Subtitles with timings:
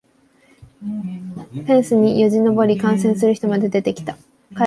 [0.81, 4.17] フェンスによじ登り観戦する人まで出てきた